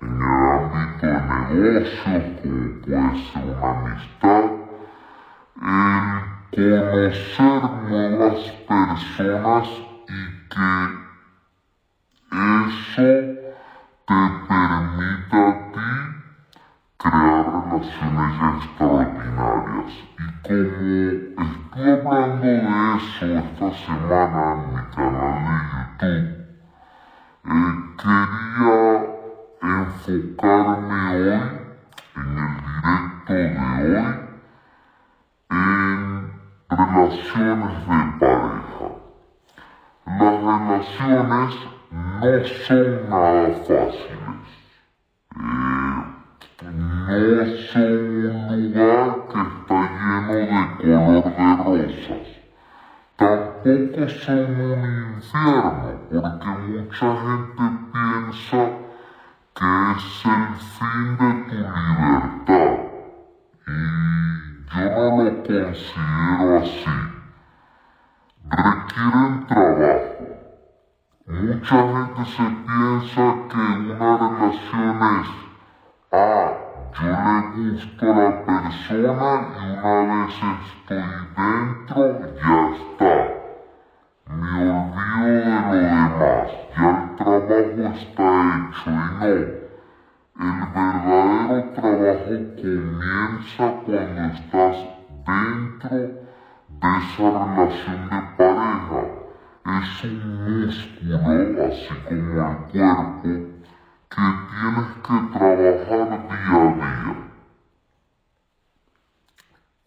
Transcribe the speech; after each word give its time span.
en 0.01 0.07
el 0.07 0.31
ámbito 0.61 1.07
de 1.07 1.19
negocios, 1.51 2.23
como 2.41 2.65
puede 2.81 3.11
ser 3.27 3.43
una 3.43 3.69
amistad, 3.71 4.45
el 6.51 6.71
conocer 6.79 7.61
nuevas 7.89 8.41
personas 8.67 9.67
y 10.07 10.49
que 10.49 10.65
eso 12.41 13.30
crear 17.11 17.45
relaciones 17.45 18.33
extraordinarias. 18.55 19.91
Y 20.43 21.35
como 21.35 21.51
estoy 21.51 21.87
hablando 21.91 22.45
de 22.45 22.55
eso 22.97 23.25
esta 23.25 23.67
semana 23.85 24.43
en 24.53 24.59
mi 24.73 24.83
canal 24.95 25.37
de 25.99 26.11
YouTube, 26.11 26.41
eh, 27.45 27.73
quería 27.97 28.95
enfocarme 29.61 31.01
hoy, 31.11 31.27
en 32.15 32.27
el 32.37 32.53
directo 32.65 33.33
de 33.33 33.41
hoy, 33.59 33.95
en 35.49 35.61
relaciones 36.69 37.75
de 37.87 38.01
pareja. 38.19 38.87
Las 40.05 40.35
relaciones 40.41 41.55
no 41.91 42.33
son 42.65 43.09
nada 43.09 43.47
fáciles. 43.67 44.60
No 47.11 47.17
son 47.73 47.91
un 48.25 48.71
lugar 48.71 49.27
que 49.27 49.41
está 49.41 49.79
lleno 50.79 51.11
de 51.11 51.21
color 51.23 51.67
de 51.75 51.83
rosas. 51.83 52.27
Tampoco 53.17 54.01
son 54.07 54.61
un 54.61 54.81
infierno, 55.17 55.91
porque 56.09 56.51
mucha 56.71 57.09
gente 57.21 57.65
piensa 57.91 58.61
que 59.57 59.71
es 59.91 60.07
el 60.23 60.51
fin 60.73 61.07
de 61.19 61.29
tu 61.49 61.55
libertad. 61.57 62.79
Y 63.67 63.79
yo 64.71 64.83
no 64.89 65.03
lo 65.21 65.33
considero 65.43 66.53
así. 66.59 66.97
Requieren 68.49 69.33
trabajo. 69.47 70.23
Mucha 71.27 71.77
gente 71.91 72.23
se 72.25 72.45
piensa 72.65 73.23
que 73.49 73.63
una 73.91 74.09
relación 74.17 74.99
es, 75.19 75.50
le 76.99 77.71
gusto 77.71 78.05
a 78.05 78.15
la 78.15 78.45
persona 78.45 79.31
y 79.55 79.71
una 79.85 80.25
vez 80.25 80.39
estoy 80.67 81.03
dentro, 81.37 81.99
ya 82.35 82.55
está. 82.75 83.15
Me 84.27 84.51
olvido 84.69 85.31
de 85.31 85.45
lo 85.45 85.71
demás, 85.71 86.49
ya 86.75 86.87
el 86.91 87.15
trabajo 87.15 87.81
está 87.95 88.29
hecho 88.57 88.89
y 88.89 88.91
no. 88.91 89.25
El 90.39 90.65
verdadero 90.73 91.57
trabajo 91.75 92.35
comienza 92.59 93.65
cuando 93.85 94.23
estás 94.33 94.77
dentro 95.25 95.97
de 95.97 96.05
esa 96.81 97.25
relación 97.29 98.01
de 98.09 98.19
pareja. 98.37 99.01
Es 99.63 100.03
un 100.03 100.17
músculo, 100.43 101.15
así 101.67 101.93
como 102.07 102.29
el 102.41 102.57
cuerpo, 102.71 103.29
que 104.11 104.25
tienes 104.49 104.89
que 105.05 105.15
trabajar 105.31 106.09
día 106.27 106.51
a 106.51 106.73
día. 106.79 107.11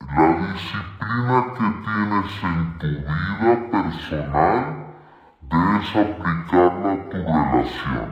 La 0.00 0.26
disciplina 0.46 1.36
que 1.54 1.66
tienes 1.84 2.32
en 2.42 2.58
tu 2.78 2.88
vida 2.88 3.52
personal 3.70 4.64
debes 5.42 5.90
aplicarla 6.02 6.92
a 6.92 7.10
tu 7.10 7.18
relación. 7.18 8.10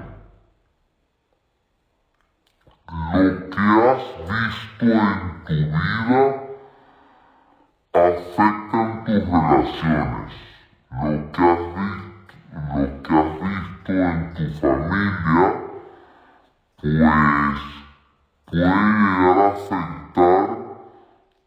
Lo 3.13 3.27
que 3.51 3.67
has 3.89 4.05
visto 4.29 4.85
en 4.85 5.21
tu 5.45 5.55
vida 5.55 6.23
afecta 7.95 8.79
en 8.83 9.05
tus 9.05 9.23
relaciones. 9.31 10.33
Lo 10.91 11.33
visto, 11.33 11.47
lo 12.75 13.03
que 13.03 13.15
has 13.17 13.31
visto 13.41 13.93
en 13.93 14.35
tu 14.35 14.45
familia, 14.61 15.63
pues 16.83 16.91
puede 18.47 18.61
llegar 18.61 19.39
a 19.39 19.49
afectar 19.53 20.49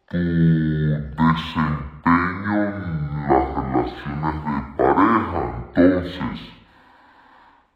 tu 0.07 0.17
desempeño 1.17 2.53
en 2.63 2.79
las 3.27 3.45
relaciones 3.53 4.37
de 4.45 4.57
pareja. 4.77 5.41
Entonces, 5.75 6.39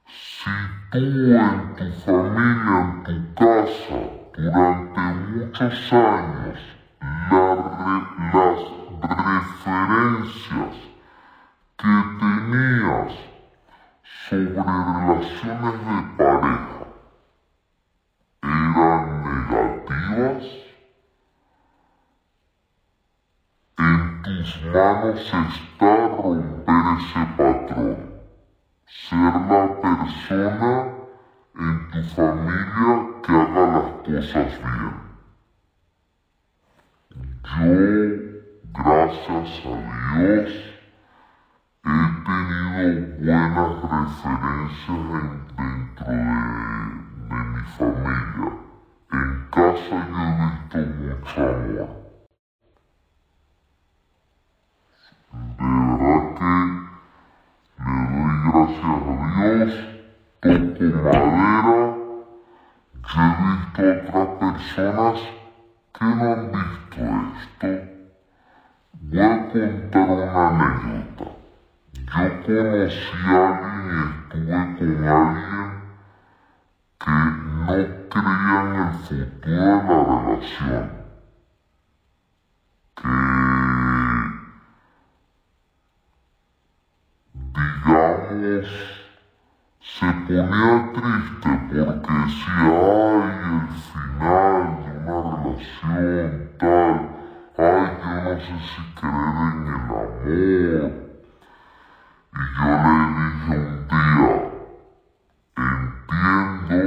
si 0.07 0.55
tú 0.89 1.03
en 1.35 1.75
tu 1.75 1.85
familia, 2.05 2.71
en 2.79 2.89
tu 3.03 3.15
casa, 3.35 3.99
durante 4.37 5.01
muchos 5.31 5.93
años, 5.93 6.59
la 7.29 7.45
las 8.31 8.59
referencias 9.11 10.75
que 11.77 11.95
tenías 12.19 13.13
sobre 14.29 14.63
relaciones 14.63 15.77
de 15.85 15.99
pareja 16.17 16.28
tus 24.39 24.61
manos 24.63 25.19
está 25.33 26.07
romper 26.07 26.83
ese 26.97 27.25
patrón, 27.35 28.09
ser 28.85 29.33
la 29.49 29.67
persona 29.81 30.89
en 31.55 31.89
tu 31.91 32.01
familia 32.15 33.05
que 33.21 33.33
haga 33.33 33.67
las 33.67 33.91
cosas 34.05 34.53
bien. 34.61 34.95
Yo, 37.43 38.21
gracias 38.73 39.61
a 39.65 40.19
Dios, 40.23 40.51
he 41.83 42.07
tenido 42.23 43.07
buenas 43.17 43.81
referencias 43.81 44.89
en- 44.89 45.47
dentro 45.57 46.05
de, 46.07 46.23
de 47.27 47.39
mi 47.51 47.63
familia. 47.77 48.57
En 49.11 49.37
casa 49.51 50.07
yo 50.09 50.79
he 50.79 50.85
visto 50.85 51.41
mucho 51.41 51.41
amor. 51.41 51.98
Creía 74.29 74.65
en 74.65 74.75
el 78.75 79.41
de 79.41 79.49
la 79.49 79.81
relación. 79.81 80.91
Que, 82.95 83.38
se 89.81 90.07
ponía 90.25 90.91
triste 90.93 91.51
porque 91.85 92.13
decía, 92.13 92.59
ay, 92.59 93.37
el 93.49 93.67
final 93.89 94.63
de 94.83 94.91
una 94.99 95.17
relación 95.37 96.31
tal, 96.59 96.95
ay, 97.57 97.87
yo 98.01 98.13
no 98.23 98.33
sé 98.39 98.55
si 98.69 98.81
creer 98.95 99.37
en 99.39 99.67
el 99.67 99.73
amor. 99.73 100.09
Y 100.25 100.31
yo 102.31 102.65
le 102.65 102.93
dije 103.19 103.55
un 103.57 103.79
día, 103.89 104.31
entiendo 105.57 106.77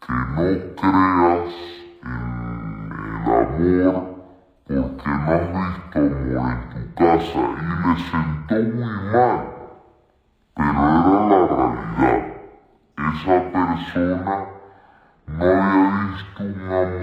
que 0.00 0.12
no 0.12 0.46
creas 0.76 1.56
en 2.04 2.92
el 2.92 3.06
amor 3.16 3.46
porque 4.66 5.10
no 5.10 5.28
has 5.32 5.44
visto 5.52 5.98
amor 5.98 6.48
en 6.50 6.60
tu 6.70 6.80
casa 6.94 7.42
y 7.48 7.68
le 7.82 7.92
sentó 8.10 8.54
muy 8.76 8.96
mal, 9.12 9.57
pero 10.58 10.70
era 10.70 11.08
la 11.28 11.70
realidad. 11.96 12.34
Esa 12.98 13.36
persona 13.52 14.36
no 15.28 15.44
había 15.44 16.08
visto 16.08 16.42
un 16.42 16.58
amor 16.66 17.00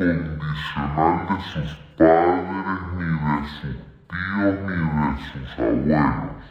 incondicional 0.00 1.16
de 1.28 1.36
sus 1.52 1.70
padres, 1.98 2.80
ni 2.96 3.04
de 3.04 3.36
sus 3.60 3.76
tíos, 4.08 4.56
ni 4.64 4.78
de 4.88 5.10
sus 5.28 5.50
abuelos. 5.58 6.48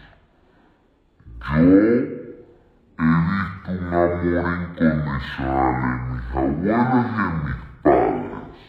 Yo 1.41 1.55
he 1.55 2.05
visto 2.05 2.51
un 2.99 3.93
amor 3.93 4.11
incondicional 4.23 5.91
en 5.97 6.13
mis 6.13 6.27
abuelos 6.35 6.61
y 6.61 6.69
en 6.69 7.33
mis 7.45 7.59
padres. 7.81 8.61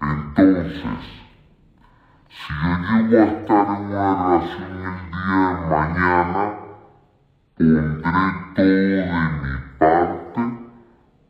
Entonces, 0.00 1.27
si 2.28 2.52
yo 2.52 2.72
llego 3.08 3.22
a 3.22 3.26
estar 3.26 3.66
en 3.66 3.86
una 3.86 4.06
relación 4.14 4.62
el 4.62 5.10
día 5.12 5.42
de 5.54 5.66
mañana, 5.70 6.42
pondré 7.56 8.02
todo 8.54 8.64
de 8.64 9.28
mi 9.42 9.54
parte 9.78 10.42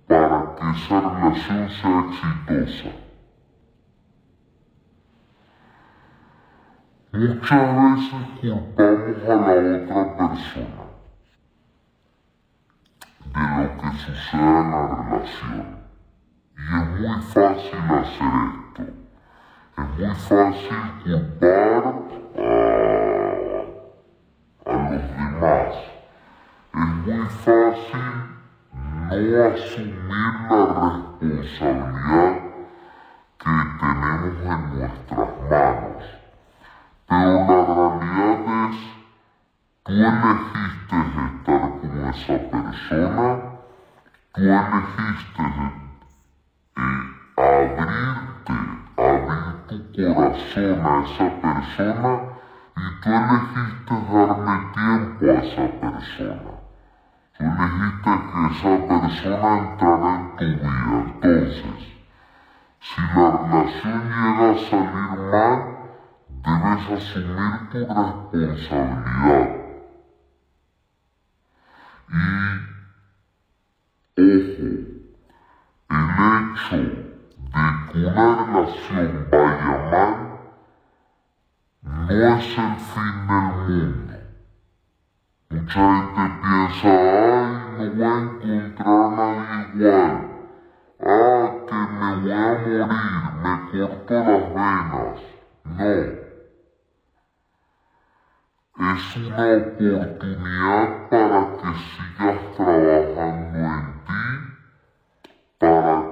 para 0.07 0.39
que 0.57 0.65
esa 0.71 0.97
relación 1.01 1.65
sea 1.69 1.99
exitosa. 2.01 2.91
Muchas 7.11 7.67
veces 7.75 8.25
culpamos 8.41 9.19
a 9.27 9.35
la 9.35 9.53
otra 9.77 10.01
persona 10.19 10.85
de 13.35 13.65
lo 13.65 13.69
que 13.79 13.89
sucede 13.99 14.61
en 14.61 14.71
la 14.71 14.81
relación. 14.87 15.67
Y 16.55 16.61
es 16.61 16.87
muy 17.01 17.21
fácil 17.23 17.81
hacer 17.89 18.35
esto. 18.49 18.68
Es 19.79 19.85
muy 19.97 20.11
fácil 20.11 20.83
culpar 21.05 21.83
a, 24.67 24.81
los 24.91 25.05
demás. 25.17 25.75
Es 26.75 26.91
muy 27.07 27.27
fácil 27.45 28.09
no 28.73 29.15
asumir 29.47 30.35
la 30.51 30.63
responsabilidad 31.21 32.35
que 33.39 33.55
tenemos 33.79 34.37
en 34.43 34.61
nuestras 34.79 35.31
manos. 35.49 36.05
Pero 37.07 37.31
la 37.47 37.59
realidad 38.01 38.71
es, 38.71 38.79
tú 39.85 39.93
elegiste 39.93 40.97
estar 41.29 41.67
con 41.79 41.93
esa 42.09 42.37
persona, 42.51 43.27
tú 44.35 44.41
elegiste 44.41 45.45
eh, 46.77 47.08
corazón 50.15 50.87
a 50.87 51.05
esa 51.05 51.27
persona 51.41 52.39
y 52.77 53.01
tú 53.01 53.09
elegiste 53.11 53.95
darle 54.13 54.57
tiempo 54.75 55.25
a 55.25 55.39
esa 55.43 55.65
persona. 55.81 56.53
Tú 57.37 57.41
elegiste 57.45 58.13
que 58.29 58.41
esa 58.51 58.73
persona 58.89 59.51
entrara 59.59 60.11
en 60.15 60.25
tu 60.37 60.45
vida. 60.45 60.73
Entonces, 61.23 61.81
si 62.81 63.01
la 63.01 63.27
relación 63.31 64.01
llega 64.05 64.47
a 64.51 64.59
salir 64.59 65.21
mal, 65.33 65.61
debes 66.45 66.85
asumir 66.91 67.55
tu 67.71 67.79
responsabilidad. 67.79 69.47
Y, 74.17 74.23
ojo, 74.23 74.69
el 75.77 75.97
hecho 76.59 76.77
de 76.77 77.63
que 77.93 77.99
una 78.07 78.27
relación 78.47 79.29
no 81.83 82.11
es 82.11 82.59
el 82.59 82.75
fin 82.77 83.17
del 83.27 83.49
mundo. 83.67 84.15
Mucha 85.51 85.87
gente 86.03 86.23
piensa, 86.43 86.93
ay, 86.93 87.55
no 87.77 87.83
voy 87.95 88.03
a 88.03 88.19
encontrar 88.19 89.05
nadie 89.17 89.75
igual. 89.77 90.39
Ah, 91.01 91.47
que 91.67 91.75
me 91.75 92.09
voy 92.17 92.33
a 92.33 92.35
morir, 92.59 92.87
me 93.43 93.53
corto 93.71 94.15
las 94.15 94.45
venas. 94.55 95.21
No 95.65 95.85
es 98.93 99.17
una 99.17 99.45
oportunidad 99.57 101.09
para 101.11 101.41
que 101.57 101.71
sigas 101.85 102.41
trabajando 102.57 103.59
en 103.59 103.87
ti, 104.05 104.25
para 105.59 106.08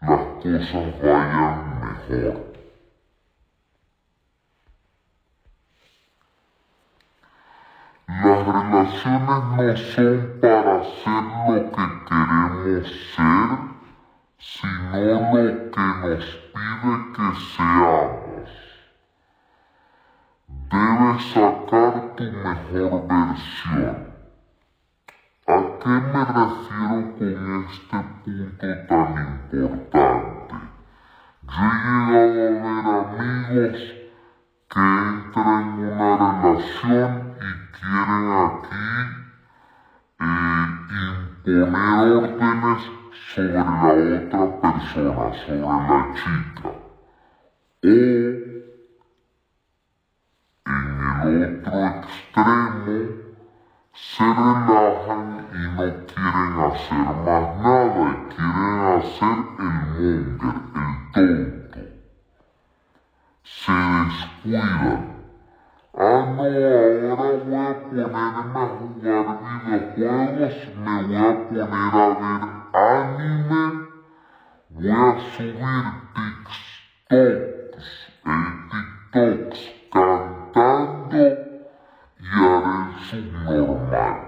las 0.00 0.20
cosas 0.42 1.02
vayan 1.02 1.80
mejor. 1.80 2.52
Las 8.08 8.46
relaciones 8.46 9.44
no 9.56 9.76
son 9.76 10.40
para 10.40 10.82
ser 10.84 11.24
lo 11.48 11.70
que 11.70 11.86
queremos 12.08 12.88
ser, 13.14 13.50
sino 14.38 14.92
lo 15.00 15.70
que 15.70 15.86
nos 16.02 16.24
pide 16.52 16.94
que 17.14 17.28
seamos. 17.56 18.50
Debes 20.70 21.22
sacar 21.32 22.16
tu 22.16 22.24
mejor 22.24 23.06
versión. 23.06 24.11
¿A 25.52 25.60
qué 25.80 25.88
me 25.90 26.22
refiero 26.24 26.96
con 27.18 27.28
este 27.68 27.98
punto 28.24 28.64
tan 28.88 29.12
importante? 29.52 30.56
Yo 31.42 31.52
he 31.52 31.68
a 31.68 32.10
ver 32.10 32.52
amigos 32.56 33.80
que 34.70 34.80
entran 34.80 35.66
en 35.78 35.92
una 35.92 36.08
relación 36.42 37.10
y 37.36 37.50
quieren 37.76 38.24
aquí 38.40 38.84
eh, 40.20 40.66
imponer 41.44 42.08
órdenes 42.16 42.82
sobre 43.34 43.52
la 43.52 43.64
otra 43.92 44.42
persona, 44.62 45.24
sobre 45.34 45.60
la 45.60 46.00
chica. 46.14 46.68
O 47.82 47.92
en 50.64 50.84
el 51.22 51.58
otro 51.58 51.76
extremo 51.88 53.21
se 53.92 54.24
relajan 54.24 55.46
y 55.52 55.62
no 55.76 56.06
quieren 56.06 56.52
hacer 56.60 57.06
más 57.24 57.44
nada 57.62 58.04
y 58.10 58.34
quieren 58.34 58.80
hacer 58.96 59.38
el 59.58 60.20
monger, 60.40 60.82
el 61.14 61.70
tonto. 61.70 61.82
Se 63.42 63.72
descuidan. 63.72 65.12
Ah, 65.94 66.24
no, 66.24 66.42
ahora 66.42 67.14
voy 67.14 67.54
a 67.54 67.82
ponerme 67.82 68.18
a 68.18 68.68
jugar 68.78 69.26
videojuegos, 69.94 70.56
me 70.78 71.02
voy 71.02 71.16
a 71.16 71.28
poner 71.48 71.68
a 71.72 72.08
ver 72.18 72.62
anime, 72.72 73.64
voy 74.70 74.90
a 74.90 75.20
subir 75.36 75.86
TikToks, 76.14 76.58
eh, 77.10 77.70
TikToks 79.12 79.60
cantando 79.92 81.22
y 82.18 82.26
haré 82.32 82.76
el 82.88 83.00
subnormal. 83.04 84.18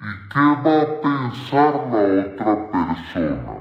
¿Y 0.00 0.28
qué 0.30 0.46
va 0.64 0.76
a 0.80 0.86
pensar 1.02 1.74
la 1.92 2.02
otra 2.24 2.52
persona? 2.72 3.54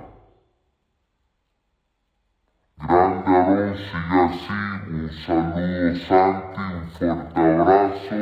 Grande 2.77 3.27
Aarón, 3.27 3.75
sigue 3.75 4.19
así. 4.25 4.67
Un 4.89 5.09
saludo 5.27 5.93
Santi, 6.07 6.61
un 6.61 6.87
fuerte 6.91 7.39
abrazo 7.41 8.15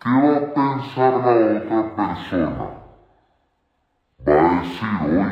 ¿qué 0.00 0.10
va 0.22 0.36
a 0.36 0.40
pensar 0.52 1.12
la 1.24 1.32
otra 1.56 1.80
persona? 1.96 2.66
Va 4.28 4.34
a 4.34 4.60
decir, 4.60 4.94
oye, 5.02 5.24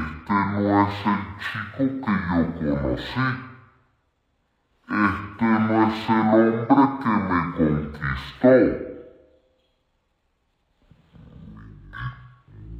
este 0.00 0.32
no 0.32 0.64
es 0.80 1.00
el 1.04 1.20
chico 1.44 1.82
que 2.02 2.64
yo 2.64 2.72
conocí. 2.80 3.26
Este 4.88 5.44
no 5.44 5.74
es 5.86 6.08
el 6.08 6.16
hombre 6.32 6.84
que 7.02 7.14
me 7.28 7.40
conquistó. 7.56 8.54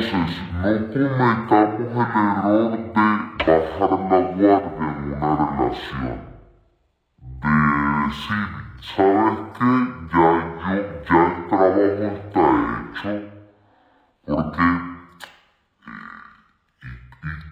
Entonces, 0.00 0.40
no 0.52 1.46
cometamos 1.46 1.80
el 1.80 1.80
error 1.80 1.80
de 1.80 1.94
bajar 1.94 2.44
la 3.80 3.96
guardia 3.96 4.56
en 4.58 5.12
una 5.12 5.30
relación. 5.36 6.18
De 7.20 7.52
decir, 8.08 8.48
¿sabes 8.80 9.38
qué? 9.58 9.70
Ya, 10.12 10.26
yo, 10.64 10.80
ya 11.08 11.20
el 11.20 11.48
trabajo 11.48 11.80
está 12.00 12.44
hecho. 12.94 13.12
Porque 14.24 14.68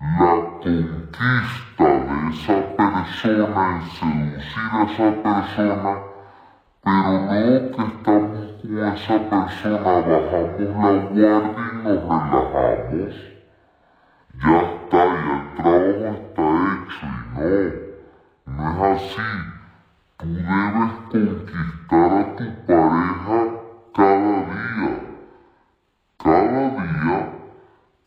la 0.01 0.17
conquista 0.17 1.27
de 1.43 2.29
esa 2.29 2.57
persona, 2.77 3.63
en 3.75 3.81
seducir 3.91 4.69
a 4.71 4.83
esa 4.83 5.09
persona, 5.23 5.93
pero 6.83 7.13
no 7.21 7.33
que 7.71 7.83
estamos 7.83 8.45
con 8.61 8.73
esa 8.93 9.17
persona, 9.29 9.77
bajamos 9.79 10.59
la 10.59 10.65
guardia 10.71 11.31
y 11.37 11.83
nos 11.83 12.01
relajamos. 12.03 13.34
Ya 14.43 14.59
está, 14.61 15.01
ya 15.15 15.33
el 15.37 15.53
trabajo 15.55 16.17
está 16.27 16.45
hecho 16.77 17.07
y 17.35 18.49
no, 18.51 18.57
no 18.57 18.85
es 18.85 19.01
así. 19.01 19.29
Tú 20.17 20.25
debes 20.33 20.93
conquistar 21.09 22.11
a 22.11 22.35
tu 22.35 22.45
pareja 22.65 23.39
cada 23.95 24.35
día. 24.45 24.93
Cada 26.17 26.63
día 26.69 27.17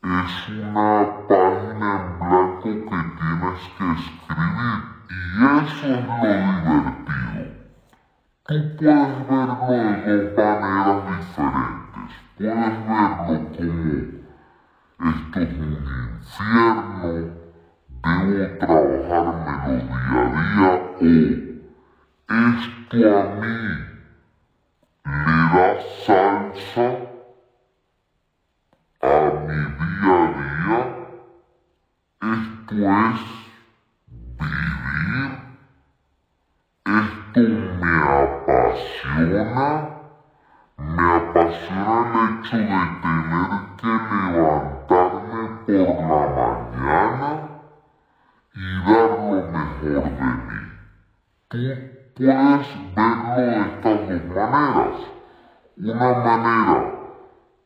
es 0.02 0.48
una 0.48 0.88
página 1.28 1.88
en 1.96 2.18
blanco 2.18 2.62
que 2.62 3.00
tienes 3.16 3.62
que 3.76 3.86
escribir 3.98 4.78
y 5.08 5.12
eso 5.58 5.86
es 5.86 6.02
lo 6.06 6.16
divertido. 6.62 7.42
Tú 8.46 8.54
puedes 8.78 9.12
verlo 9.28 9.68
de 9.68 9.84
dos 10.12 10.60
maneras 10.60 10.98
diferentes. 11.08 12.10
Puedes 12.36 12.76
verlo 12.86 13.36
como 13.56 13.87
un 15.44 15.72
infierno, 16.10 17.12
debo 18.02 18.58
trabajármelo 18.58 19.78
día 19.78 20.68
a 20.68 20.80
día 20.98 21.18
o 21.18 21.54
esto 22.28 22.96
a 22.96 23.24
mí 23.40 23.58
le 25.04 25.38
da 25.52 25.66
salsa 26.04 26.88
a 29.00 29.14
mi 29.46 29.60
día 29.78 30.16
a 30.18 30.34
día. 30.38 30.80
Esto 32.20 32.74
es 32.74 33.22
vivir 34.38 35.48
esto 36.88 37.40
me 37.40 37.96
apasiona, 38.24 39.70
me 40.78 41.02
apasiona 41.16 42.22
el 42.28 42.32
hecho 42.40 42.56
de 42.56 42.66
tener 43.02 43.52
que 43.76 43.86
levantarme 43.86 44.77
por 45.68 46.00
la 46.00 46.26
mañana 46.72 47.30
y 48.54 48.80
dar 48.86 49.10
lo 49.10 49.42
mejor 49.42 49.90
de 49.90 50.38
mí. 50.46 50.60
Tú 51.48 51.58
puedes 52.16 52.68
verlo 52.96 53.36
de 53.36 53.46
estas 53.60 53.98
dos 54.08 54.24
maneras. 54.34 54.96
Una 55.76 56.10
manera 56.24 56.76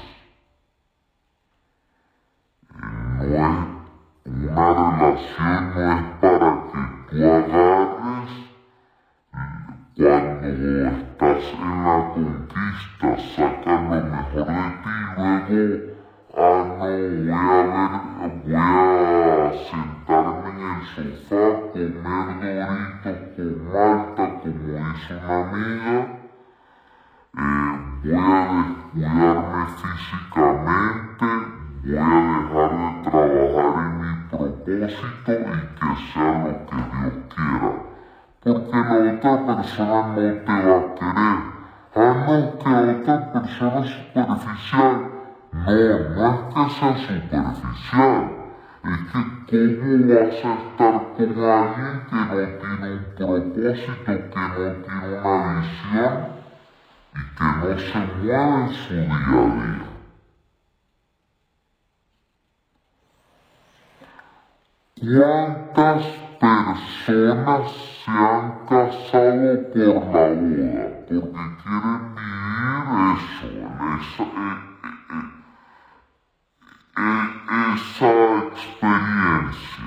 No 3.13 3.33
es 3.33 3.53
una 4.25 4.65
relación, 4.73 5.61
no 5.75 5.81
es 5.91 6.03
para 6.21 6.49
que 6.71 6.81
tú 7.09 7.15
agarres 7.27 8.31
cuando 9.95 10.87
estás 10.87 11.43
en 11.53 11.83
la 11.83 11.97
conquista, 12.73 13.17
sacas 13.35 13.81
lo 13.89 14.01
mejor 14.01 14.47
de 14.47 14.69
ti 14.77 15.53
y 15.53 15.57
luego, 15.57 15.93
ah, 16.37 16.63
no, 16.65 16.75
voy 16.77 17.29
a 17.31 17.45
ver, 17.69 18.31
voy 18.43 18.55
a 18.55 19.51
sentarme 19.69 20.49
en 20.49 20.59
el 20.63 20.81
sofá, 20.87 21.43
comer 21.71 22.39
doritos 23.03 23.17
con 23.35 23.49
malta, 23.71 24.23
como 24.41 24.63
dice 24.63 25.13
una 25.13 25.35
amiga, 25.41 25.95
eh, 27.35 27.73
voy 28.03 28.13
a 28.13 28.27
descuidarme 28.93 29.61
físicamente, 29.81 31.25
voy 31.83 31.97
a 31.97 32.09
dejar 32.39 32.71
de 32.73 32.87
trabajar 33.09 33.75
en 33.83 33.91
mi 34.01 34.11
propósito 34.29 35.31
y 35.31 35.43
que 35.75 35.89
sea 36.13 36.33
lo 36.39 36.51
que 36.65 36.75
Dios 36.75 37.15
quiera. 37.33 37.71
Porque 38.43 38.75
la 38.75 39.13
otra 39.13 39.33
persona 39.45 39.97
no 40.07 40.15
te 40.15 40.51
va 40.51 40.77
a 40.77 40.95
querer. 40.95 41.52
Ah, 41.95 42.25
no, 42.27 42.57
que 42.57 43.01
otra 43.01 43.31
persona 43.31 43.85
superficial. 43.85 45.11
No, 45.51 45.61
no 45.61 46.25
es 46.25 46.39
que 46.53 46.79
sea 46.79 46.97
superficial. 46.97 48.31
Es 48.83 48.99
que 49.47 49.77
cómo 49.79 50.07
vas 50.17 50.43
a 50.43 50.53
estar 50.57 50.95
con 51.13 51.43
alguien 51.43 51.99
que 52.09 52.19
no 52.23 52.57
tiene 52.59 52.89
un 52.93 53.03
propósito, 53.15 54.05
que 54.05 54.13
no 54.13 54.71
tiene 54.81 55.19
una 55.19 55.61
visión 55.61 56.13
y 57.13 57.21
que 57.37 57.45
no 57.45 57.77
se 57.77 57.99
mueva 58.17 58.45
en 58.61 58.69
su 58.73 58.93
día 58.93 59.13
a 59.13 59.47
día. 59.53 59.85
¿Cuántas 65.75 66.03
personas 66.39 67.92
se 68.05 68.11
han 68.11 68.53
casado 68.67 69.57
por 69.71 70.05
la 70.13 70.29
boda? 70.29 70.91
Porque 71.07 71.55
quieren 71.63 72.13
vivir 72.15 73.15
eso, 73.15 74.25
esa, 76.97 77.33
esa 77.73 78.39
experiencia. 78.39 79.85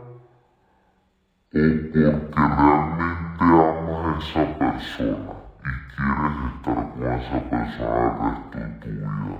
o 1.44 1.54
porque 1.54 2.04
realmente 2.34 3.44
amas 3.44 4.36
a 4.36 4.42
esa 4.42 4.58
persona 4.58 5.32
y 5.60 5.72
quieres 5.94 6.36
estar 6.56 6.80
con 6.92 7.04
esa 7.12 7.38
persona 7.50 8.04
el 8.04 8.42
resto 8.42 8.58
de 8.58 8.66
tu 8.80 8.88
vida. 8.90 9.36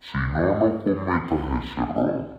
Si 0.00 0.18
no, 0.18 0.40
no 0.58 0.66
cometas 0.82 1.42
ese 1.62 1.80
error. 1.80 2.38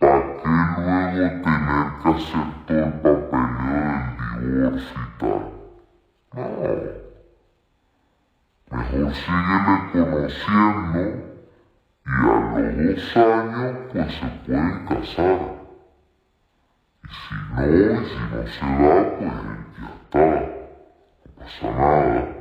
¿Para 0.00 0.20
qué 0.36 0.52
luego 0.80 1.26
tener 1.42 1.86
que 2.02 2.08
hacer 2.08 2.48
todo 2.66 2.78
el 2.78 2.92
papeleo 3.02 3.98
del 4.18 4.52
divorcio 4.52 5.00
y 5.00 5.18
tal? 5.18 5.42
No. 6.34 7.07
Mejor 8.70 9.14
sígueme 9.14 9.74
conociendo 9.92 11.00
y 12.04 12.10
a 12.10 12.60
los 12.60 12.76
dos 12.76 13.16
años 13.16 13.76
pues 13.92 14.12
se 14.14 14.26
pueden 14.44 14.86
casar. 14.86 15.40
Y 17.02 17.08
si 17.08 17.34
no, 17.54 17.60
y 17.64 18.06
si 18.06 18.20
no 18.30 18.40
se 18.46 18.66
da, 18.82 18.94
pues 19.16 19.32
ya 19.78 19.86
está. 19.96 20.26
No 21.24 21.28
pasa 21.38 21.68
nada. 21.70 22.38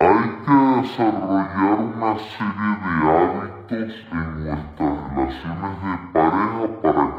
Hay 0.00 0.28
que 0.44 0.56
desarrollar 0.80 1.80
una 1.80 2.12
serie 2.18 2.70
de 2.82 2.90
hábitos 3.10 3.94
en 4.12 4.44
nuestras 4.44 4.94
relaciones 5.14 5.74
de 5.82 6.07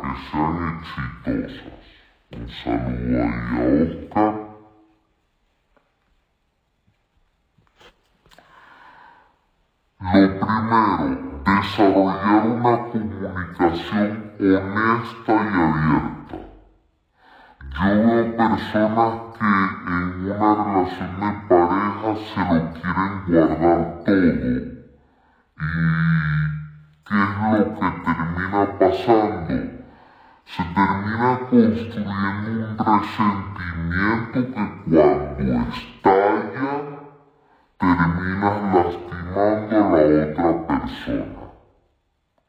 que 0.10 0.32
sean 0.32 0.80
exitosas. 0.80 1.74
Un 2.32 2.48
saludo 2.50 3.24
ahí 3.24 3.56
a 3.56 3.66
Oscar. 3.84 4.50
Lo 10.02 10.40
primero, 10.40 11.08
desarrollar 11.46 12.48
una 12.48 12.74
comunicación 12.90 14.34
honesta 14.40 15.34
y 15.34 15.56
abierta. 15.60 16.38
Yo 17.76 17.90
veo 18.06 18.38
personas 18.38 19.12
que 19.38 19.52
en 19.88 20.32
una 20.32 20.50
relación 20.64 21.12
de 21.20 21.30
pareja 21.48 22.10
se 22.34 22.42
lo 22.54 22.58
quieren 22.74 23.14
guardar 23.28 23.82
todo. 24.06 24.20
¿Y 24.20 25.72
qué 27.06 27.16
es 27.16 27.32
lo 27.52 27.64
que 27.76 27.88
termina 28.06 28.62
pasando? 28.80 29.79
Se 30.46 30.64
termina 30.64 31.40
construyendo 31.50 32.50
un 32.52 32.78
resentimiento 32.78 34.38
que 34.54 34.64
cuando 34.90 35.54
estalla 35.70 36.72
terminas 37.78 38.58
lastimando 38.74 39.76
a 39.78 40.02
la 40.02 40.26
otra 40.26 40.50
persona. 40.68 41.42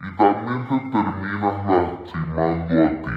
Y 0.00 0.16
también 0.16 0.61
te 0.68 0.76
terminas 0.90 1.57
lastimando 1.66 2.74
a 2.74 2.90
ti. 3.03 3.16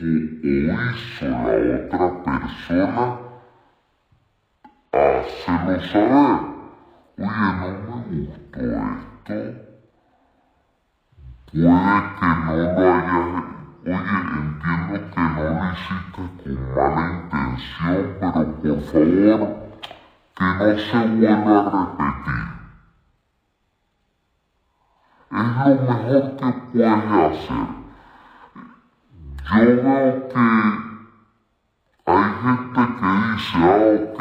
dijo 0.00 0.44
o 0.44 0.90
hizo 0.90 1.26
la 1.26 1.76
otra 1.76 2.10
persona, 2.22 3.16
hácelo 4.92 5.80
saber. 5.80 6.46
Oye, 7.18 7.52
no 7.58 7.72
me 7.82 8.02
gustó 8.08 8.60
esto. 8.60 9.34
Puede 11.52 12.02
que 12.18 12.26
no 12.40 12.56
lo. 12.56 12.72
Oye, 13.84 14.18
entiendo 14.38 15.00
que 15.10 15.20
no 15.20 15.44
lo 15.44 15.72
hiciste 15.72 16.22
con 16.44 16.74
mala 16.74 17.04
intención, 17.16 18.16
pero 18.20 18.46
por 18.62 18.82
favor, 18.82 19.61
que 20.42 20.64
no 20.64 20.78
se 20.78 20.98
vuelva 21.08 21.54
a 21.58 21.70
repetir. 21.70 22.50
Es 25.30 25.50
lo 25.56 25.72
mejor 25.84 26.24
que 26.36 26.48
puedes 26.72 27.04
hacer. 27.10 27.68
Yo 29.50 29.64
veo 29.82 30.12
que 30.28 30.40
hay 32.06 32.30
gente 32.42 32.82
que 32.98 33.10
dice, 33.32 33.58
ah, 33.58 33.86
ok, 34.02 34.18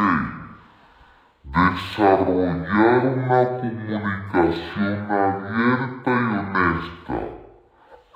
desarrollar 1.44 3.02
una 3.08 3.42
comunicación 3.60 4.98
abierta 5.12 6.12
y 6.12 6.38
honesta. 6.38 7.18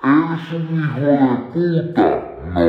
¿Eres 0.02 0.46
un 0.52 0.66
hijo 0.78 1.00
de 1.00 1.28
puta? 1.52 2.08
No. 2.54 2.64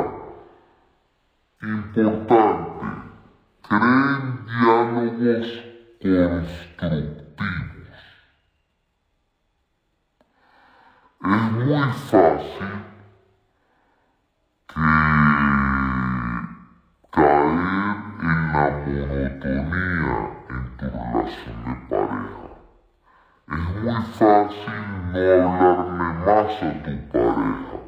importante, 1.63 2.87
creen 3.69 4.23
diálogos 4.47 5.49
constructivos. 6.01 7.12
Muy 11.93 12.01
fácil 12.01 12.73
que 14.67 14.81
caer 17.11 17.53
en 18.21 18.37
la 18.53 18.65
monotonía 18.87 20.17
en 20.49 20.63
tu 20.79 20.85
relación 20.87 21.59
de 21.65 21.75
pareja. 21.91 22.49
Es 23.49 23.63
muy 23.83 24.03
fácil 24.19 24.81
no 25.13 25.21
hablarle 25.53 26.09
más 26.25 26.59
a 26.63 26.65
tu 26.83 26.93
pareja. 27.13 27.79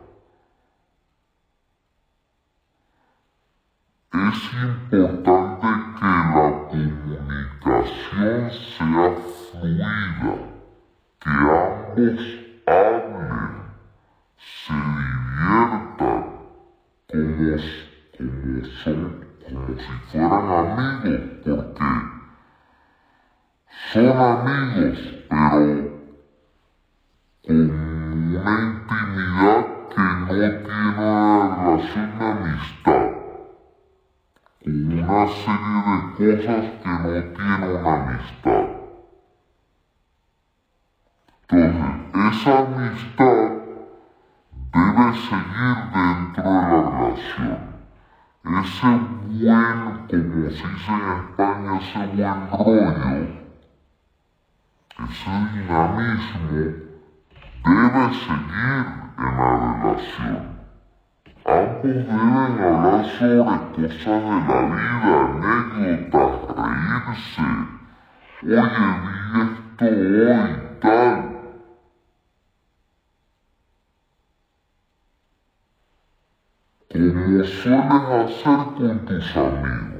Es 4.12 4.40
importante 4.92 5.68
que 5.98 6.04
la 6.04 6.42
comunicación 6.68 8.42
sea 8.50 9.10
fluida, 9.50 9.92
que 11.20 11.30
ambos 11.30 12.22
hablen, 12.66 13.64
se 14.36 14.72
diviertan 14.72 16.24
como, 17.14 17.50
como 18.16 18.64
son, 18.82 19.00
como 19.44 19.78
si 19.78 19.92
fueran 20.10 20.44
amigos, 20.78 21.20
porque 21.44 21.84
son 23.92 24.18
amigos, 24.18 24.98
pero 25.28 25.94
con 27.46 27.70
una 27.70 28.54
intimidad 28.62 29.60
que 29.94 30.02
no 30.02 30.26
tiene 30.26 30.98
una 30.98 31.56
relación 31.56 32.08
de 32.18 32.24
amistad, 32.24 33.06
con 34.62 34.74
una 34.92 35.26
serie 35.28 35.74
de 36.18 36.36
cosas 36.36 36.64
que 36.82 36.88
no 36.88 37.08
tiene 37.34 37.66
una 37.68 37.92
amistad. 38.02 38.64
Entonces, 41.48 41.84
esa 42.14 42.52
amistad 42.58 43.40
debe 44.72 45.06
seguir 45.28 45.78
dentro 45.94 46.42
de 46.42 46.50
la 46.50 46.80
relación. 46.90 47.62
Ese 48.44 48.86
buen, 49.40 50.06
como 50.08 50.50
se 50.50 50.66
dice 50.68 50.92
en 50.92 51.02
España, 51.24 51.78
ese 51.78 52.06
buen 52.14 52.40
rollo, 52.50 53.26
ese 55.04 55.34
dinamismo, 55.52 56.40
debe 57.64 58.04
seguir 58.14 58.84
en 59.16 59.36
la 59.36 59.48
relación. 59.82 60.54
Ambos 61.46 61.82
deben 61.82 62.62
hablar 62.62 63.04
sobre 63.18 63.38
cosas 63.72 64.06
de 64.06 64.28
la 64.48 64.60
vida, 64.62 65.14
anécdotas, 65.74 66.56
reírse. 66.56 67.48
Oye, 68.42 68.84
vi 69.02 69.38
esto 69.42 69.86
hoy, 70.30 70.52
tal. 70.80 71.23
Como 76.94 77.44
sueles 77.44 78.46
hacer 78.46 78.74
con 78.76 79.04
tus 79.04 79.36
amigos 79.36 79.94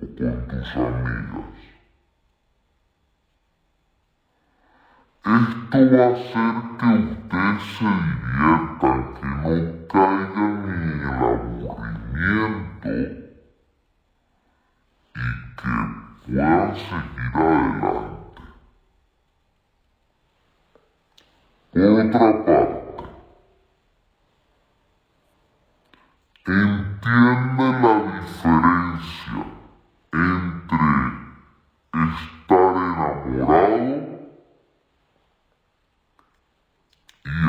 con 0.00 0.48
tus 0.48 0.76
amigas. 0.76 1.60
Esto 5.22 5.78
va 5.92 6.04
a 6.04 6.12
hacer 6.12 6.56
que 6.78 6.88
ustedes 7.04 7.62
se 7.76 7.84
diviertan, 7.84 9.00
que 9.14 9.26
no 9.26 9.50
caigan 9.88 10.56
en 10.68 10.82
el 11.00 11.08
aburrimiento 11.08 12.88
y 12.88 13.06
que 15.56 15.72
puedan 16.26 16.74
seguir 16.76 17.30
adelante. 17.34 18.42
Por 21.72 21.82
otra 21.82 22.26
parte, 22.44 22.79
entiende 26.46 27.64
la 27.80 27.94
diferencia 28.20 29.44
entre 30.12 30.88
estar 31.92 32.74
enamorado 32.76 33.30
y 33.30 33.40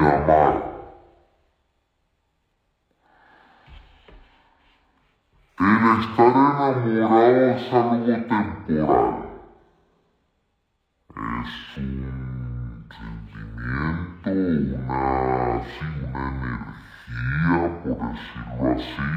amar. 0.05 0.51
El 5.59 5.83
estar 6.01 6.35
enamorado 6.35 7.49
es 7.51 7.73
algo 7.73 8.15
temporal. 8.27 9.15
Es 11.15 11.77
un 11.77 12.87
sentimiento, 12.89 14.31
una, 14.81 15.61
sí, 15.63 15.87
energía 16.13 17.70
decirlo 18.09 18.71
así, 18.75 19.07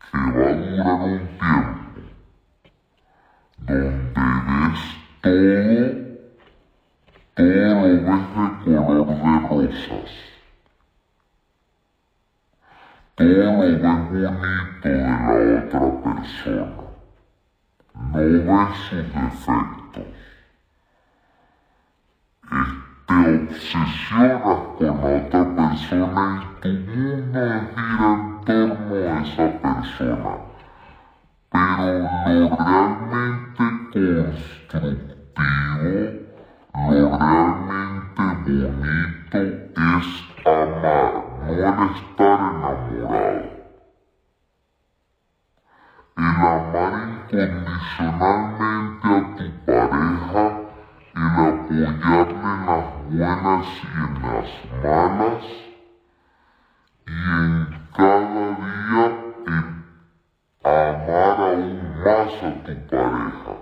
que 0.00 0.16
va 0.16 0.48
a 0.48 0.54
durar 0.54 0.94
un 0.94 1.24
tiempo, 1.38 1.94
donde 3.66 4.24
ves 4.56 4.82
todo, 5.22 5.88
todo 7.34 7.56
lo 7.68 7.82
ves 7.82 8.24
de 8.64 8.76
color 8.86 9.06
de 9.06 9.66
rosas. 9.66 10.12
Todo 13.16 13.28
lo 13.28 13.58
ves 13.58 13.80
bonito 13.80 14.88
de 14.88 14.92
la 15.02 15.16
otra 15.64 15.86
persona. 16.02 16.84
No 17.94 18.18
ves 18.18 18.76
sus 18.88 19.04
defectos. 19.14 20.24
Te 23.06 23.14
obsesionas 23.14 24.60
con 24.78 24.96
otra 24.98 25.42
persona 25.54 26.24
y 26.40 26.44
tu 26.62 26.68
mundo 26.90 27.44
gira 27.74 28.08
en 28.14 28.40
torno 28.46 28.94
a 28.94 29.22
esa 29.22 29.46
persona. 29.60 30.32
Pero 31.52 31.86
lo 32.28 32.56
realmente 32.56 33.64
constructivo, 33.92 35.34
lo 36.74 37.04
realmente 37.18 38.22
bonito 38.54 39.38
es 39.76 40.08
amar, 40.46 41.14
no 41.40 41.52
el 41.52 41.58
estar 41.60 42.40
enamorado. 42.40 43.44
El 46.16 46.22
amar 46.24 46.94
incondicionalmente 47.30 49.06
a 49.06 49.36
tu 49.36 49.44
pareja, 49.66 50.46
el 51.14 51.22
apoyarle 51.22 52.38
en 52.40 52.66
las 52.66 52.86
buenas 53.08 53.66
y 53.66 53.86
en 53.86 54.12
las 54.22 54.50
malas, 54.82 55.44
y 57.06 57.12
en 57.12 57.52
cada 57.96 58.46
día 58.56 59.04
en 59.46 59.66
amar 60.64 61.40
aún 61.40 61.70
más 62.04 62.34
a 62.42 62.50
tu 62.64 62.74
pareja. 62.88 63.54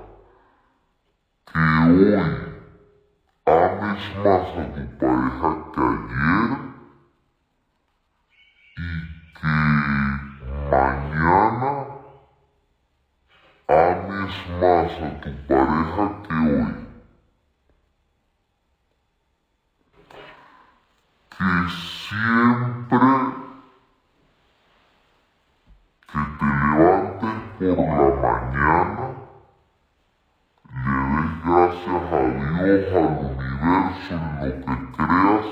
Que 1.53 1.59
hoy 1.59 2.15
ames 3.45 4.05
más 4.25 4.49
a 4.57 4.73
tu 4.73 4.83
pareja 4.99 5.51
que 5.75 5.81
ayer 5.93 6.51
y 8.77 8.91
que 9.39 9.55
mañana 10.71 11.73
ames 13.69 14.35
más 14.61 14.93
a 15.03 15.21
tu 15.21 15.31
pareja 15.47 16.05
que 16.27 16.35
hoy. 16.35 16.83
que 21.43 21.69
siempre 22.09 23.11
que 26.07 26.23
te 26.39 26.45
levantes 26.45 27.39
por 27.59 27.79
la 27.79 28.09
mañana, 28.23 29.07
le 30.73 30.95
des 31.11 31.31
gracias 31.45 32.07
a 32.13 32.23
Dios, 32.23 32.87
al 32.93 33.07
universo, 33.17 34.13
en 34.13 34.29
lo 34.39 34.49
que 34.65 34.75
creas, 34.95 35.49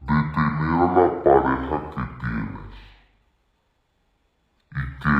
de 0.00 0.18
tener 0.34 0.78
a 0.78 0.94
la 0.94 1.06
pareja 1.22 1.76
que 1.92 2.02
tienes. 2.20 2.76
Y 4.72 4.82
que 5.00 5.16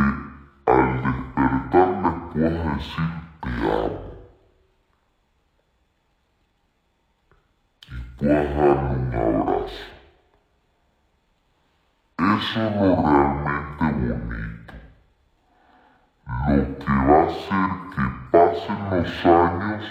al 0.67 0.89
despertar 1.03 1.89
les 2.03 2.17
puedas 2.33 2.68
decir 2.79 3.11
te 3.41 3.49
amo. 3.49 4.15
Y 7.91 8.19
puedas 8.19 8.57
darle 8.57 8.97
un 8.99 9.15
abrazo. 9.15 9.85
Eso 12.19 12.63
es 12.63 12.77
lo 12.77 12.97
realmente 13.03 13.85
bonito. 14.13 14.75
Lo 16.47 16.79
que 16.79 16.93
va 16.93 17.19
a 17.19 17.27
hacer 17.27 17.71
que 17.95 18.05
pasen 18.31 18.81
los 18.91 19.27
años 19.27 19.85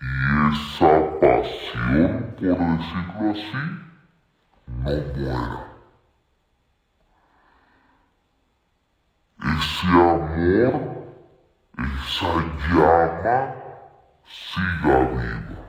y 0.00 0.06
esa 0.52 0.92
pasión, 1.20 2.34
por 2.38 2.58
decirlo 2.58 3.30
así, 3.30 3.62
no 4.66 4.82
muera. 4.82 5.69
Amor, 10.40 10.72
esa 11.78 12.32
llama, 12.72 13.36
siga 14.24 14.96
viva. 15.10 15.60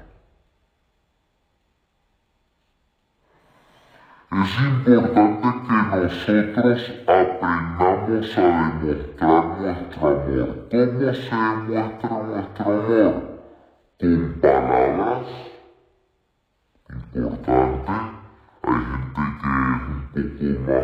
Es 4.32 4.54
importante 4.62 5.48
que 5.68 5.80
nosotros 5.98 6.80
aprendamos 7.06 8.38
a 8.38 8.40
demostrar 8.82 9.44
nuestro 9.56 10.08
amor. 10.08 10.50
¿Cómo 10.72 11.14
se 11.14 11.36
demuestra 11.36 12.12
nuestro 12.24 12.66
amor? 12.66 13.14
Con 14.00 14.40
palabras. 14.42 15.28
Importante. 17.14 17.92
Hay 18.64 18.74
gente 18.74 19.18
que 19.18 19.20
es 19.20 19.24
un 19.24 19.24
poco 19.36 19.48
más 19.48 19.82
auditiva 20.16 20.76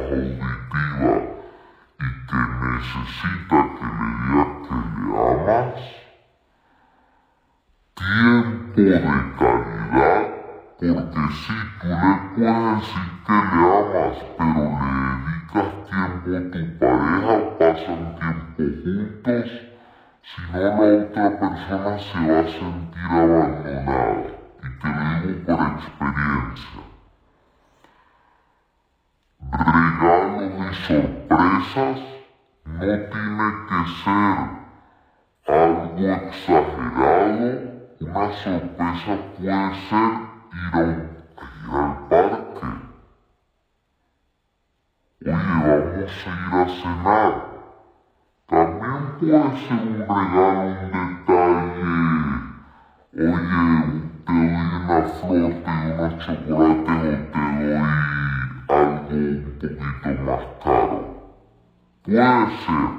y 1.99 2.07
que 2.27 2.39
necesita 2.61 3.59
que 3.75 3.85
le 3.97 4.07
digas 4.21 4.51
que 4.67 4.75
le 5.01 5.15
amas. 5.31 5.81
Tiempo 7.95 8.81
de 8.81 9.01
calidad 9.37 10.37
porque 10.79 11.33
si 11.33 11.53
tú 11.79 11.87
le 11.87 12.03
puedes 12.35 12.69
decir 12.71 13.07
que 13.25 13.33
le 13.33 13.35
amas, 13.35 14.15
pero 14.37 14.61
le 14.77 14.93
dedicas 15.25 15.69
tiempo 15.89 16.27
a 16.35 16.51
tu 16.51 16.61
pareja, 16.77 17.35
pasan 17.57 18.03
tiempo 18.15 18.61
juntos, 18.83 19.49
si 20.21 20.37
no 20.51 20.57
la 20.59 20.69
otra 20.75 21.25
persona 21.39 21.97
se 21.97 22.19
va 22.31 22.39
a 22.39 22.47
sentir 22.47 23.07
abandonada. 23.09 24.27
Y 24.61 24.69
te 24.79 24.87
lo 24.87 25.03
digo 25.21 25.57
por 25.57 25.61
experiencia. 25.65 26.96
Regalos 29.51 30.51
y 30.57 30.73
sorpresas 30.87 31.99
no 32.65 32.79
tiene 32.79 33.53
que 33.67 33.85
ser 34.03 34.37
algo 35.47 36.13
exagerado. 36.13 37.61
Una 38.01 38.31
sorpresa 38.31 39.17
puede 39.35 39.73
ser 39.89 40.11
ir, 40.73 41.09
al 41.71 41.97
parque. 42.09 42.67
Oye, 45.25 45.31
vamos 45.31 46.27
a 46.27 46.29
ir 46.29 46.55
a 46.55 46.67
cenar. 46.67 47.33
También 48.47 49.17
puede 49.19 49.55
ser 49.57 49.79
un 49.79 49.99
regalo, 49.99 50.61
un 50.71 50.91
detalle. 50.91 52.43
Oye, 53.13 54.01
te 54.25 54.33
doy 54.33 54.49
una 54.49 55.03
flor, 55.03 55.53
te 55.63 55.71
doy 55.71 55.91
unos 55.91 56.17
chocolates 56.19 57.31
te 57.31 57.65
doy 57.65 58.36
algo 58.67 59.15
un 59.15 59.41
poquito 59.43 59.83
más 59.83 60.47
caro. 60.59 61.13
Puede 62.03 62.49
ser, 62.49 62.91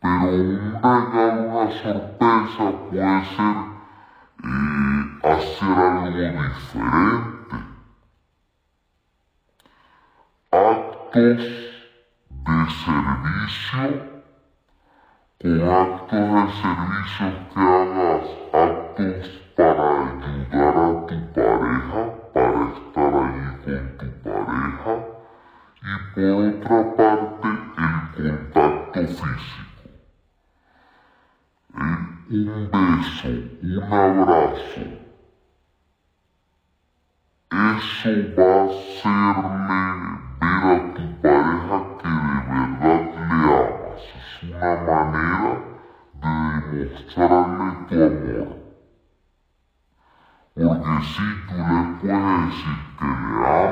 pero 0.00 0.24
un 0.24 0.72
regalo, 0.82 1.42
una 1.42 1.70
sorpresa 1.70 2.72
puede 2.88 3.24
ser 3.24 3.56
eh, 4.44 5.06
hacer 5.22 5.78
algo 5.78 6.42
diferente. 6.48 7.56
Actos 10.50 11.42
de 12.30 12.68
servicio, 12.84 14.04
con 15.40 15.68
actos 15.68 16.34
de 16.34 16.48
servicio 16.60 17.34
que 17.48 17.60
hagas, 17.60 18.26
actos 18.52 19.44
para 19.54 20.10
ayudar 20.10 20.76
a 20.78 20.94
tu 21.06 21.16
pareja, 21.32 22.10
para 22.32 22.64
estar 22.72 23.14
ahí 23.14 23.53
con 23.64 23.98
tu 23.98 24.06
pareja, 24.22 24.94
y 25.82 26.14
por 26.14 26.30
otra 26.44 26.96
parte 26.96 27.48
el 28.18 28.50
contacto 28.52 29.00
físico. 29.00 29.64
un 32.30 32.70
beso, 32.70 33.28
un 33.62 33.82
abrazo, 33.82 34.84
eso 37.50 38.10
va 38.36 38.46
a 38.54 38.64
hacerle 38.64 39.44
ver 40.40 40.40
a 40.40 40.94
tu 40.94 41.04
pareja 41.22 41.78
que 42.00 42.08
de 42.08 42.32
verdad 42.48 43.02
le 43.14 43.24
amas. 43.32 44.04
Es 44.16 44.42
una 44.42 44.72
manera 44.76 45.52
de 46.20 46.78
demostrarle 46.78 47.68
tu 47.88 47.94
amor. 47.94 48.63
Porque 50.56 51.02
si 51.02 51.22
tú 51.48 51.54
le 51.56 51.64
puedes 52.00 52.46
decir 52.46 52.76
que 53.00 53.04
le 53.04 53.06
amas, 53.08 53.64